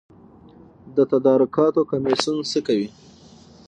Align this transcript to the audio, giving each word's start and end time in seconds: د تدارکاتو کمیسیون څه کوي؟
د 0.95 0.97
تدارکاتو 1.11 1.81
کمیسیون 1.91 2.37
څه 2.51 2.59
کوي؟ 2.67 2.87